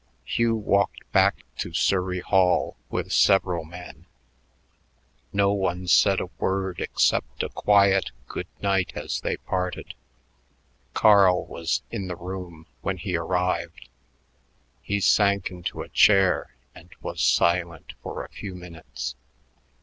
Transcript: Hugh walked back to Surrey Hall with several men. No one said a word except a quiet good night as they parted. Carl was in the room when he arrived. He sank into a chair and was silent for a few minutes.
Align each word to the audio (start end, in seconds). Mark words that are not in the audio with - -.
Hugh 0.23 0.55
walked 0.55 1.01
back 1.11 1.43
to 1.57 1.73
Surrey 1.73 2.21
Hall 2.21 2.75
with 2.89 3.11
several 3.13 3.63
men. 3.63 4.07
No 5.31 5.51
one 5.53 5.87
said 5.87 6.19
a 6.19 6.25
word 6.39 6.79
except 6.79 7.43
a 7.43 7.49
quiet 7.49 8.09
good 8.27 8.47
night 8.63 8.93
as 8.95 9.21
they 9.21 9.37
parted. 9.37 9.93
Carl 10.95 11.45
was 11.45 11.83
in 11.91 12.07
the 12.07 12.15
room 12.15 12.65
when 12.81 12.97
he 12.97 13.15
arrived. 13.15 13.89
He 14.81 14.99
sank 15.01 15.51
into 15.51 15.83
a 15.83 15.89
chair 15.89 16.55
and 16.73 16.89
was 17.01 17.21
silent 17.21 17.93
for 18.01 18.25
a 18.25 18.29
few 18.31 18.55
minutes. 18.55 19.13